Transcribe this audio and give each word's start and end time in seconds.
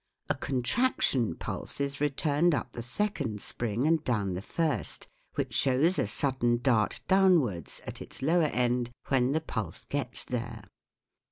A 0.31 0.33
contraction 0.33 1.35
pulse 1.35 1.79
is 1.79 2.01
returned 2.01 2.55
up 2.55 2.71
the 2.71 2.81
second 2.81 3.39
spring 3.39 3.85
and 3.85 4.03
down 4.03 4.33
the 4.33 4.41
first, 4.41 5.05
which 5.35 5.53
shows 5.53 5.99
a 5.99 6.07
sudden 6.07 6.57
dart 6.59 7.01
downwards 7.07 7.81
at 7.85 8.01
its 8.01 8.23
lower 8.23 8.45
end 8.49 8.89
when 9.09 9.31
the 9.31 9.41
pulse 9.41 9.85
gets 9.85 10.23
there. 10.23 10.63